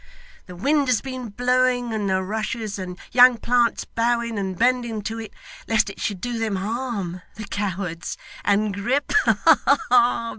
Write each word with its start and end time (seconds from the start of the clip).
The 0.47 0.55
wind 0.55 0.87
has 0.87 0.99
been 0.99 1.29
blowing, 1.29 1.93
and 1.93 2.09
the 2.09 2.23
rushes 2.23 2.79
and 2.79 2.97
young 3.11 3.37
plants 3.37 3.85
bowing 3.85 4.39
and 4.39 4.57
bending 4.57 5.03
to 5.03 5.19
it, 5.19 5.31
lest 5.67 5.91
it 5.91 6.01
should 6.01 6.19
do 6.19 6.39
them 6.39 6.55
harm, 6.55 7.21
the 7.35 7.45
cowards 7.45 8.17
and 8.43 8.73
Grip 8.73 9.11
ha 9.13 9.37
ha 9.45 9.77
ha! 9.89 10.29